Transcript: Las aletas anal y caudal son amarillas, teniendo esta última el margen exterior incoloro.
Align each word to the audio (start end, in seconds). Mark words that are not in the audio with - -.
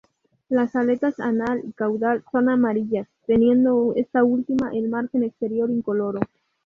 Las 0.49 0.75
aletas 0.75 1.19
anal 1.19 1.61
y 1.63 1.73
caudal 1.73 2.23
son 2.31 2.49
amarillas, 2.49 3.07
teniendo 3.27 3.93
esta 3.95 4.23
última 4.23 4.71
el 4.73 4.89
margen 4.89 5.21
exterior 5.21 5.69
incoloro. 5.69 6.21